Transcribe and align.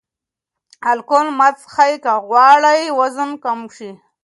الکول 0.91 1.27
مه 1.37 1.47
څښئ 1.59 1.93
که 2.03 2.13
غواړئ 2.27 2.81
وزن 2.99 3.29
کم 3.43 3.59
شي. 3.75 3.91